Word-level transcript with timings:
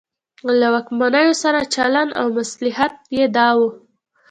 له 0.59 0.67
واکمنو 0.73 1.31
سره 1.43 1.59
چلن 1.75 2.07
او 2.19 2.27
مصلحت 2.39 2.93
یې 3.17 3.25
دا 3.35 3.49
و. 3.57 3.59